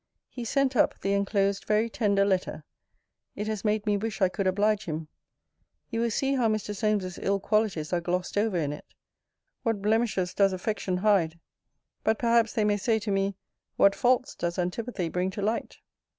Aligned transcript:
He 0.29 0.45
sent 0.45 0.75
up 0.75 0.99
the 1.01 1.13
enclosed 1.13 1.65
very 1.65 1.87
tender 1.87 2.25
letter. 2.25 2.63
It 3.35 3.45
has 3.45 3.63
made 3.63 3.85
me 3.85 3.97
wish 3.97 4.19
I 4.19 4.29
could 4.29 4.47
oblige 4.47 4.85
him. 4.85 5.09
You 5.91 5.99
will 6.01 6.09
see 6.09 6.33
how 6.33 6.47
Mr. 6.47 6.75
Solmes's 6.75 7.19
ill 7.21 7.39
qualities 7.39 7.93
are 7.93 8.01
glossed 8.01 8.35
over 8.35 8.57
in 8.57 8.73
it. 8.73 8.95
What 9.61 9.79
blemishes 9.79 10.33
dies 10.33 10.53
affection 10.53 10.97
hide! 11.05 11.39
But 12.03 12.17
perhaps 12.17 12.53
they 12.53 12.63
may 12.63 12.77
say 12.77 12.97
to 12.97 13.11
me, 13.11 13.35
What 13.75 13.93
faults 13.93 14.33
does 14.33 14.57
antipathy 14.57 15.07
bring 15.07 15.29
to 15.29 15.41
light! 15.43 15.77